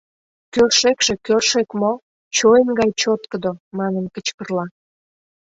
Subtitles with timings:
[0.53, 1.91] Кӧршӧкшӧ кӧршӧк мо,
[2.35, 4.65] чойн гай чоткыдо!»— манын кычкырла.